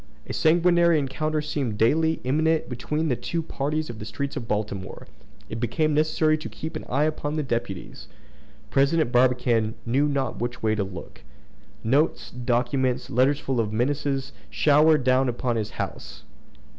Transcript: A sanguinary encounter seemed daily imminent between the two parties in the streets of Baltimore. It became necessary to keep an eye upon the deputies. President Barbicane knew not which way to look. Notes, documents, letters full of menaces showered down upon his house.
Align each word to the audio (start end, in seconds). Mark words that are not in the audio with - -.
A 0.25 0.33
sanguinary 0.33 0.97
encounter 0.97 1.43
seemed 1.43 1.77
daily 1.77 2.19
imminent 2.23 2.67
between 2.67 3.07
the 3.07 3.15
two 3.15 3.43
parties 3.43 3.87
in 3.87 3.99
the 3.99 4.05
streets 4.05 4.35
of 4.35 4.47
Baltimore. 4.47 5.05
It 5.47 5.59
became 5.59 5.93
necessary 5.93 6.39
to 6.39 6.49
keep 6.49 6.75
an 6.75 6.85
eye 6.89 7.03
upon 7.03 7.35
the 7.35 7.43
deputies. 7.43 8.07
President 8.71 9.11
Barbicane 9.11 9.75
knew 9.85 10.07
not 10.07 10.39
which 10.39 10.63
way 10.63 10.73
to 10.73 10.83
look. 10.83 11.21
Notes, 11.83 12.31
documents, 12.31 13.11
letters 13.11 13.39
full 13.39 13.59
of 13.59 13.71
menaces 13.71 14.31
showered 14.49 15.03
down 15.03 15.29
upon 15.29 15.55
his 15.55 15.69
house. 15.77 16.23